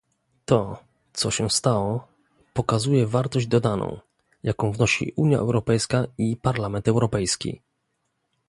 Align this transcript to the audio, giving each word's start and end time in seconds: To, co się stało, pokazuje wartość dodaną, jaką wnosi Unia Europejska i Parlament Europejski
To, 0.45 0.77
co 1.13 1.31
się 1.31 1.49
stało, 1.49 2.07
pokazuje 2.53 3.07
wartość 3.07 3.47
dodaną, 3.47 3.99
jaką 4.43 4.71
wnosi 4.71 5.13
Unia 5.15 5.37
Europejska 5.37 6.05
i 6.17 6.37
Parlament 6.37 6.87
Europejski 6.87 7.61